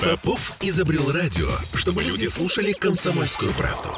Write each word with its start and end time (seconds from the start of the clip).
Попов 0.00 0.56
изобрел 0.60 1.12
радио, 1.12 1.48
чтобы 1.74 2.02
люди 2.02 2.26
слушали 2.26 2.72
комсомольскую 2.72 3.52
правду. 3.52 3.90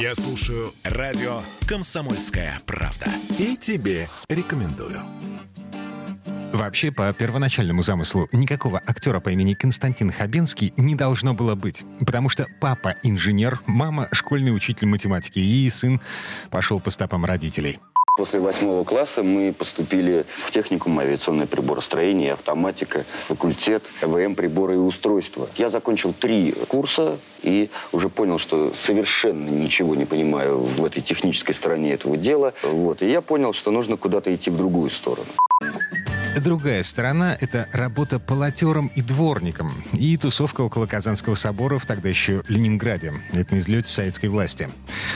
Я 0.00 0.14
слушаю 0.14 0.74
радио 0.84 1.40
«Комсомольская 1.66 2.60
правда». 2.66 3.06
И 3.38 3.56
тебе 3.56 4.08
рекомендую. 4.28 5.02
Вообще, 6.52 6.90
по 6.90 7.12
первоначальному 7.12 7.82
замыслу, 7.82 8.26
никакого 8.32 8.80
актера 8.86 9.20
по 9.20 9.28
имени 9.28 9.54
Константин 9.54 10.10
Хабенский 10.10 10.72
не 10.76 10.94
должно 10.94 11.34
было 11.34 11.54
быть. 11.54 11.84
Потому 12.00 12.30
что 12.30 12.46
папа 12.60 12.96
инженер, 13.02 13.60
мама 13.66 14.08
школьный 14.12 14.54
учитель 14.54 14.88
математики, 14.88 15.38
и 15.38 15.68
сын 15.70 16.00
пошел 16.50 16.80
по 16.80 16.90
стопам 16.90 17.24
родителей. 17.24 17.78
После 18.18 18.40
восьмого 18.40 18.82
класса 18.82 19.22
мы 19.22 19.52
поступили 19.52 20.26
в 20.44 20.50
техникум 20.50 20.98
авиационное 20.98 21.46
приборостроение, 21.46 22.32
автоматика, 22.32 23.04
факультет, 23.28 23.84
ЭВМ, 24.02 24.34
приборы 24.34 24.74
и 24.74 24.78
устройства. 24.78 25.48
Я 25.54 25.70
закончил 25.70 26.12
три 26.12 26.52
курса 26.66 27.16
и 27.44 27.70
уже 27.92 28.08
понял, 28.08 28.40
что 28.40 28.72
совершенно 28.74 29.48
ничего 29.48 29.94
не 29.94 30.04
понимаю 30.04 30.58
в 30.58 30.84
этой 30.84 31.00
технической 31.00 31.54
стороне 31.54 31.92
этого 31.92 32.16
дела. 32.16 32.54
Вот. 32.64 33.02
И 33.02 33.08
я 33.08 33.20
понял, 33.20 33.52
что 33.52 33.70
нужно 33.70 33.96
куда-то 33.96 34.34
идти 34.34 34.50
в 34.50 34.56
другую 34.56 34.90
сторону. 34.90 35.28
Другая 36.36 36.82
сторона— 36.82 37.36
это 37.40 37.68
работа 37.72 38.18
полотером 38.18 38.90
и 38.94 39.02
дворником. 39.02 39.82
И 39.92 40.16
тусовка 40.16 40.60
около 40.60 40.86
Казанского 40.86 41.34
собора 41.34 41.78
в 41.78 41.86
тогда 41.86 42.08
еще 42.08 42.42
Ленинграде. 42.48 43.12
Это 43.32 43.54
на 43.54 43.58
излете 43.58 43.88
советской 43.88 44.26
власти. 44.26 44.68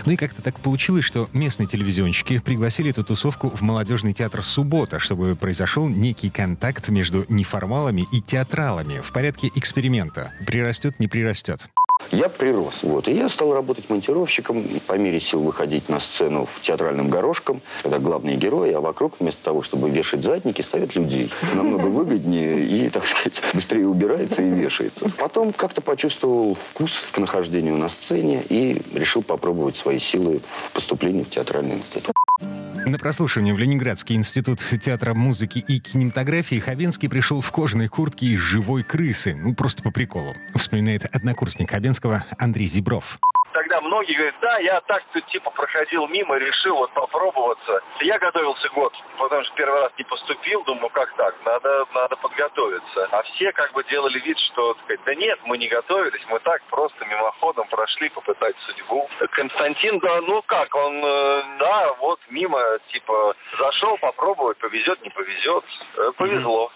Ну 0.05 0.13
и 0.13 0.17
как-то 0.17 0.43
так 0.43 0.59
получилось, 0.61 1.05
что 1.05 1.29
местные 1.33 1.69
телевизионщики 1.69 2.39
пригласили 2.39 2.91
эту 2.91 3.05
тусовку 3.05 3.49
в 3.51 3.63
молодежный 3.63 4.13
театр 4.13 4.43
«Суббота», 4.43 4.99
чтобы 4.99 5.37
произошел 5.37 5.89
некий 5.89 6.29
контакт 6.29 6.89
между 6.89 7.25
неформалами 7.29 8.07
и 8.13 8.21
театралами 8.21 9.01
в 9.03 9.13
порядке 9.13 9.51
эксперимента. 9.55 10.33
Прирастет, 10.47 10.99
не 10.99 11.09
прирастет. 11.09 11.69
Я 12.11 12.29
прирос. 12.29 12.83
Вот. 12.83 13.09
И 13.09 13.13
я 13.13 13.29
стал 13.29 13.53
работать 13.53 13.89
монтировщиком, 13.89 14.65
по 14.87 14.95
мере 14.95 15.21
сил 15.21 15.43
выходить 15.43 15.89
на 15.89 16.01
сцену 16.01 16.47
в 16.53 16.63
театральном 16.63 17.09
горошком, 17.09 17.61
когда 17.83 17.99
главные 17.99 18.37
герои, 18.37 18.73
а 18.73 18.81
вокруг 18.81 19.15
вместо 19.21 19.43
того, 19.45 19.63
чтобы 19.63 19.91
вешать 19.91 20.23
задники, 20.23 20.63
ставят 20.63 20.95
людей. 20.95 21.31
Намного 21.55 21.87
выгоднее 21.87 22.65
и, 22.65 22.89
так 22.91 23.07
сказать, 23.07 23.41
быстрее 23.55 23.87
убирается 23.87 24.43
и 24.43 24.49
вешается. 24.49 25.11
Потом 25.19 25.53
как-то 25.53 25.81
почувствовал 25.81 26.57
вкус 26.71 26.93
к 27.13 27.19
нахождению 27.19 27.77
на 27.77 27.89
сцене 27.89 28.43
и 28.49 28.81
решил 28.95 29.23
попробовать 29.23 29.77
свои 29.77 29.99
силы 29.99 30.41
в 30.69 30.73
поступлении 30.73 31.23
в 31.23 31.31
театральный 31.31 31.77
институт. 31.77 32.15
На 32.85 32.99
прослушивание 32.99 33.55
в 33.55 33.59
Ленинградский 33.59 34.17
институт 34.17 34.59
театра 34.59 35.15
музыки 35.15 35.59
и 35.59 35.79
кинематографии 35.79 36.59
Хабенский 36.59 37.09
пришел 37.09 37.41
в 37.41 37.51
кожаной 37.53 37.89
куртке 37.89 38.27
из 38.27 38.41
живой 38.41 38.83
крысы. 38.83 39.35
Ну, 39.35 39.55
просто 39.55 39.83
по 39.83 39.91
приколу. 39.91 40.35
Вспоминает 40.55 41.05
однокурсник 41.15 41.71
Хабенского 41.71 42.25
Андрей 42.39 42.67
Зибров 42.67 43.21
многие 43.93 44.15
говорят, 44.15 44.35
да, 44.41 44.59
я 44.59 44.81
так 44.81 45.05
тут 45.13 45.27
типа 45.27 45.51
проходил 45.51 46.09
мимо, 46.09 46.37
решил 46.37 46.77
вот 46.77 46.91
попробоваться. 46.95 47.83
Я 48.01 48.19
готовился 48.19 48.69
год, 48.71 48.93
потому 49.19 49.45
что 49.45 49.55
первый 49.55 49.81
раз 49.83 49.93
не 49.99 50.05
поступил, 50.05 50.65
думаю, 50.65 50.89
как 50.91 51.15
так, 51.17 51.35
надо, 51.45 51.85
надо 51.95 52.17
подготовиться. 52.17 53.09
А 53.13 53.23
все 53.23 53.53
как 53.53 53.73
бы 53.73 53.85
делали 53.85 54.19
вид, 54.21 54.39
что, 54.39 54.75
сказать, 54.85 55.01
да 55.05 55.15
нет, 55.15 55.39
мы 55.45 55.59
не 55.59 55.69
готовились, 55.69 56.25
мы 56.31 56.39
так 56.41 56.63
просто 56.71 57.05
мимоходом 57.05 57.69
прошли 57.69 58.09
попытать 58.09 58.57
судьбу. 58.67 59.09
Константин, 59.33 59.99
да, 59.99 60.21
ну 60.23 60.41
как, 60.47 60.75
он, 60.75 61.05
э, 61.05 61.43
да, 61.59 61.93
вот 62.01 62.21
мимо, 62.31 62.61
типа, 62.93 63.35
зашел 63.59 63.99
попробовать, 63.99 64.57
повезет, 64.59 65.03
не 65.03 65.11
повезет. 65.11 65.65
Э, 65.99 66.13
повезло. 66.17 66.71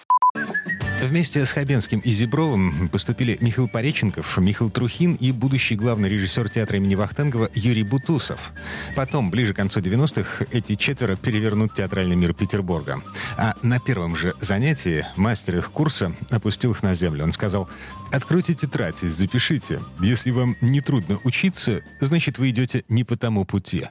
Вместе 1.02 1.44
с 1.44 1.52
Хабенским 1.52 2.00
и 2.00 2.10
Зебровым 2.10 2.88
поступили 2.88 3.36
Михаил 3.40 3.68
Пореченков, 3.68 4.38
Михаил 4.38 4.70
Трухин 4.70 5.14
и 5.14 5.30
будущий 5.30 5.76
главный 5.76 6.08
режиссер 6.08 6.48
театра 6.48 6.78
имени 6.78 6.94
Вахтангова 6.94 7.50
Юрий 7.54 7.84
Бутусов. 7.84 8.52
Потом, 8.96 9.30
ближе 9.30 9.52
к 9.52 9.56
концу 9.56 9.80
90-х, 9.80 10.46
эти 10.52 10.74
четверо 10.74 11.16
перевернут 11.16 11.74
театральный 11.74 12.16
мир 12.16 12.32
Петербурга. 12.32 13.02
А 13.36 13.54
на 13.62 13.78
первом 13.78 14.16
же 14.16 14.34
занятии 14.38 15.04
мастер 15.16 15.58
их 15.58 15.70
курса 15.70 16.12
опустил 16.30 16.72
их 16.72 16.82
на 16.82 16.94
землю. 16.94 17.24
Он 17.24 17.32
сказал, 17.32 17.68
«Откройте 18.10 18.54
тетрадь, 18.54 18.98
запишите. 18.98 19.80
Если 20.00 20.30
вам 20.30 20.56
не 20.60 20.80
трудно 20.80 21.18
учиться, 21.24 21.82
значит, 22.00 22.38
вы 22.38 22.50
идете 22.50 22.84
не 22.88 23.04
по 23.04 23.16
тому 23.16 23.44
пути» 23.44 23.86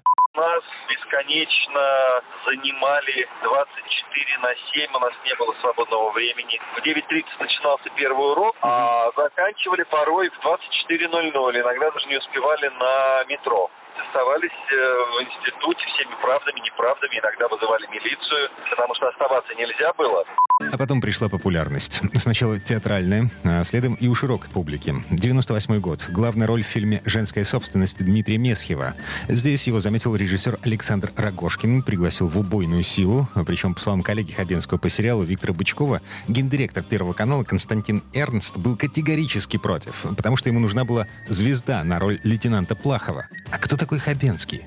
бесконечно 1.16 2.22
занимали 2.46 3.28
24 3.44 4.38
на 4.40 4.54
7, 4.74 4.90
у 4.94 5.00
нас 5.00 5.14
не 5.26 5.36
было 5.36 5.54
свободного 5.62 6.12
времени. 6.12 6.60
В 6.76 6.86
9.30 6.86 7.26
начинался 7.40 7.90
первый 7.96 8.32
урок, 8.32 8.56
а 8.62 9.12
заканчивали 9.16 9.84
порой 9.84 10.30
в 10.30 10.46
24.00, 10.46 11.62
иногда 11.62 11.92
даже 11.92 12.08
не 12.08 12.18
успевали 12.18 12.68
на 12.80 13.24
метро. 13.26 13.70
Оставались 14.08 14.52
э, 14.72 14.76
в 14.76 15.24
институте 15.24 15.86
всеми 15.96 16.14
правдами, 16.22 16.60
неправдами, 16.60 17.18
иногда 17.18 17.48
вызывали 17.48 17.88
милицию, 17.88 18.50
потому 18.70 18.94
что 18.96 19.08
оставаться 19.08 19.56
нельзя 19.56 19.94
было. 19.94 20.26
А 20.72 20.78
потом 20.78 21.02
пришла 21.02 21.28
популярность. 21.28 22.02
Сначала 22.16 22.58
театральная, 22.58 23.30
а 23.44 23.66
следом 23.66 23.96
и 23.96 24.08
у 24.08 24.16
широкой 24.16 24.50
публики. 24.50 24.96
98 25.10 25.82
год. 25.82 26.06
Главная 26.10 26.48
роль 26.48 26.64
в 26.64 26.68
фильме 26.68 27.02
«Женская 27.04 27.44
собственность» 27.44 27.98
Дмитрия 27.98 28.38
Месхева. 28.38 28.96
Здесь 29.28 29.68
его 29.68 29.82
заметил 29.82 30.16
режиссер 30.16 30.60
Александр 30.62 31.12
Рогошкин, 31.18 31.84
пригласил 31.84 32.30
в 32.30 32.38
убойную 32.38 32.84
силу. 32.84 33.28
Причем, 33.46 33.74
по 33.74 33.82
словам 33.82 34.02
коллеги 34.02 34.32
Хабенского 34.32 34.78
по 34.78 34.88
сериалу 34.88 35.24
Виктора 35.24 35.54
Бычкова, 35.54 36.02
гендиректор 36.30 36.86
Первого 36.86 37.12
канала 37.12 37.44
Константин 37.44 38.02
Эрнст 38.14 38.56
был 38.56 38.78
категорически 38.78 39.58
против, 39.58 40.06
потому 40.16 40.38
что 40.38 40.48
ему 40.48 40.62
нужна 40.62 40.86
была 40.86 41.08
звезда 41.28 41.84
на 41.84 42.00
роль 42.00 42.22
лейтенанта 42.24 42.78
Плахова. 42.78 43.28
А 43.56 43.58
кто 43.58 43.78
такой 43.78 44.00
Хабенский? 44.00 44.66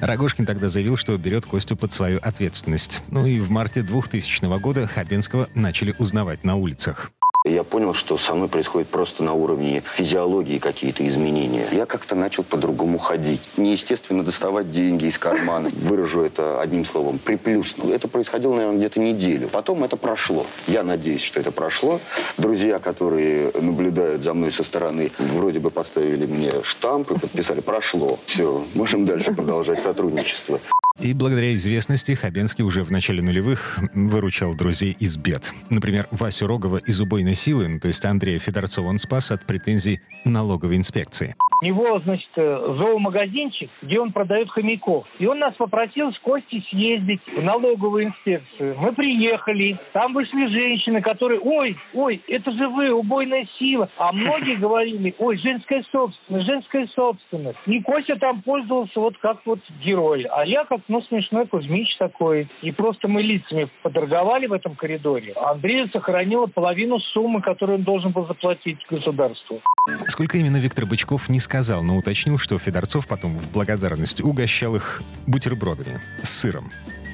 Рогошкин 0.00 0.46
тогда 0.46 0.68
заявил, 0.68 0.96
что 0.96 1.16
берет 1.16 1.46
Костю 1.46 1.76
под 1.76 1.92
свою 1.92 2.18
ответственность. 2.18 3.02
Ну 3.06 3.24
и 3.24 3.38
в 3.38 3.50
марте 3.50 3.82
2000 3.82 4.58
года 4.58 4.88
Хабенского 4.88 5.48
начали 5.54 5.94
узнавать 5.96 6.42
на 6.42 6.56
улицах. 6.56 7.12
Я 7.46 7.62
понял, 7.62 7.94
что 7.94 8.18
со 8.18 8.34
мной 8.34 8.48
происходит 8.48 8.88
просто 8.88 9.22
на 9.22 9.32
уровне 9.32 9.80
физиологии 9.94 10.58
какие-то 10.58 11.06
изменения. 11.06 11.66
Я 11.70 11.86
как-то 11.86 12.16
начал 12.16 12.42
по-другому 12.42 12.98
ходить. 12.98 13.48
Неестественно 13.56 14.24
доставать 14.24 14.72
деньги 14.72 15.06
из 15.06 15.16
кармана. 15.16 15.70
Выражу 15.72 16.22
это 16.22 16.60
одним 16.60 16.84
словом, 16.84 17.18
приплюснул. 17.18 17.92
Это 17.92 18.08
происходило, 18.08 18.56
наверное, 18.56 18.78
где-то 18.78 18.98
неделю. 18.98 19.48
Потом 19.48 19.84
это 19.84 19.96
прошло. 19.96 20.44
Я 20.66 20.82
надеюсь, 20.82 21.22
что 21.22 21.38
это 21.38 21.52
прошло. 21.52 22.00
Друзья, 22.36 22.80
которые 22.80 23.52
наблюдают 23.54 24.22
за 24.22 24.34
мной 24.34 24.50
со 24.50 24.64
стороны, 24.64 25.12
вроде 25.18 25.60
бы 25.60 25.70
поставили 25.70 26.26
мне 26.26 26.52
штамп 26.64 27.12
и 27.12 27.18
подписали 27.18 27.60
«прошло». 27.60 28.18
Все, 28.26 28.64
можем 28.74 29.04
дальше 29.04 29.32
продолжать 29.32 29.82
сотрудничество. 29.84 30.58
И 30.98 31.12
благодаря 31.12 31.54
известности 31.54 32.12
Хабенский 32.12 32.64
уже 32.64 32.82
в 32.82 32.90
начале 32.90 33.22
нулевых 33.22 33.78
выручал 33.92 34.54
друзей 34.54 34.96
из 34.98 35.16
бед. 35.16 35.52
Например, 35.68 36.08
Васю 36.10 36.46
Рогова 36.46 36.78
из 36.78 37.00
убойной 37.00 37.34
силы, 37.34 37.78
то 37.78 37.88
есть 37.88 38.04
Андрея 38.04 38.38
Федорцова, 38.38 38.88
он 38.88 38.98
спас 38.98 39.30
от 39.30 39.44
претензий 39.44 40.00
налоговой 40.24 40.76
инспекции. 40.76 41.36
У 41.62 41.64
него, 41.64 41.98
значит, 42.00 42.28
э, 42.36 42.74
зоомагазинчик, 42.78 43.70
где 43.80 43.98
он 43.98 44.12
продает 44.12 44.50
хомяков. 44.50 45.06
И 45.18 45.26
он 45.26 45.38
нас 45.38 45.54
попросил 45.54 46.12
с 46.12 46.18
Костей 46.18 46.66
съездить 46.68 47.20
в 47.26 47.42
налоговую 47.42 48.06
инспекцию. 48.06 48.76
Мы 48.78 48.92
приехали, 48.92 49.78
там 49.92 50.12
вышли 50.12 50.46
женщины, 50.48 51.00
которые, 51.00 51.40
ой, 51.40 51.76
ой, 51.94 52.22
это 52.28 52.52
же 52.52 52.68
вы, 52.68 52.92
убойная 52.92 53.48
сила. 53.58 53.88
А 53.96 54.12
многие 54.12 54.56
говорили, 54.56 55.14
ой, 55.18 55.38
женская 55.38 55.82
собственность, 55.90 56.46
женская 56.46 56.86
собственность. 56.94 57.58
И 57.66 57.80
Костя 57.80 58.16
там 58.16 58.42
пользовался 58.42 59.00
вот 59.00 59.16
как 59.18 59.38
вот 59.46 59.60
герой. 59.82 60.26
А 60.30 60.44
я 60.44 60.64
как, 60.64 60.80
ну, 60.88 61.00
смешной 61.02 61.46
Кузьмич 61.46 61.96
такой. 61.96 62.48
И 62.60 62.70
просто 62.72 63.08
мы 63.08 63.22
лицами 63.22 63.68
поторговали 63.82 64.46
в 64.46 64.52
этом 64.52 64.74
коридоре. 64.74 65.32
Андрей 65.32 65.88
сохранила 65.90 66.46
половину 66.46 66.98
суммы, 66.98 67.40
которую 67.40 67.78
он 67.78 67.84
должен 67.84 68.12
был 68.12 68.26
заплатить 68.26 68.78
государству. 68.90 69.62
Сколько 70.08 70.36
именно 70.38 70.56
Виктор 70.56 70.84
Бычков 70.84 71.28
не 71.28 71.38
сказал, 71.46 71.84
но 71.84 71.96
уточнил, 71.96 72.38
что 72.38 72.58
Федорцов 72.58 73.06
потом 73.06 73.38
в 73.38 73.52
благодарность 73.52 74.20
угощал 74.20 74.74
их 74.74 75.02
бутербродами 75.28 76.00
с 76.22 76.28
сыром. 76.28 76.72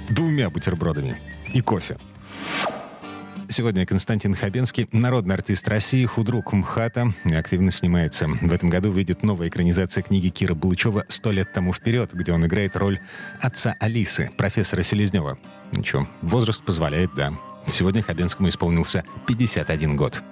Двумя 0.09 0.49
бутербродами. 0.49 1.21
И 1.53 1.61
кофе. 1.61 1.99
Сегодня 3.51 3.85
Константин 3.85 4.35
Хабенский, 4.35 4.89
народный 4.91 5.35
артист 5.35 5.69
России, 5.69 6.07
худрук 6.07 6.55
МХАТа, 6.55 7.13
активно 7.37 7.71
снимается. 7.71 8.27
В 8.27 8.51
этом 8.51 8.71
году 8.71 8.91
выйдет 8.91 9.23
новая 9.23 9.49
экранизация 9.49 10.03
книги 10.03 10.31
Кира 10.31 10.55
Булычева 10.55 11.05
«Сто 11.09 11.31
лет 11.31 11.53
тому 11.53 11.75
вперед», 11.75 12.15
где 12.15 12.33
он 12.33 12.47
играет 12.47 12.75
роль 12.75 13.01
отца 13.43 13.77
Алисы, 13.81 14.31
профессора 14.39 14.83
Селезнева. 14.83 15.37
Ничего, 15.73 16.09
возраст 16.23 16.65
позволяет, 16.65 17.11
да. 17.15 17.35
Сегодня 17.67 18.03
Хабенскому 18.03 18.49
исполнился 18.49 19.05
51 19.27 19.97
год. 19.97 20.23